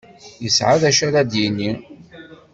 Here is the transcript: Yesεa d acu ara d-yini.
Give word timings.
Yesεa 0.43 0.81
d 0.81 0.83
acu 0.89 1.03
ara 1.07 1.21
d-yini. 1.31 1.71